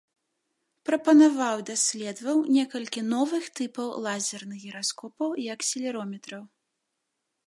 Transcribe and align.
Прапанаваў 0.89 1.55
і 1.63 1.65
даследаваў 1.71 2.37
некалькі 2.55 3.01
новых 3.13 3.43
тыпаў 3.59 3.87
лазерных 4.07 4.57
гіраскопаў 4.67 5.29
і 5.45 5.49
акселерометраў. 5.55 6.43